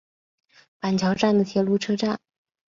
[0.79, 2.19] 板桥站的铁路车站。